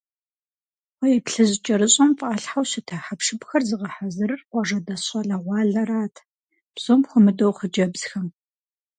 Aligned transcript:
Кхъуейплъыжь 0.95 1.57
кӏэрыщӏэм 1.65 2.11
фӏалъхьэу 2.17 2.65
щыта 2.69 2.97
хьэпшыпхэр 3.05 3.61
зыгъэхьэзырыр 3.69 4.41
къуажэдэс 4.49 5.01
щӏалэгъуалэрат, 5.07 6.15
псом 6.75 7.01
хуэмыдэу 7.09 7.53
хъыджэбзхэм. 7.57 8.27